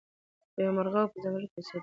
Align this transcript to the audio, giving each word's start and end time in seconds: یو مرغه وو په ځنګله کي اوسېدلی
یو 0.63 0.71
مرغه 0.77 1.01
وو 1.01 1.11
په 1.13 1.17
ځنګله 1.23 1.47
کي 1.51 1.55
اوسېدلی 1.57 1.79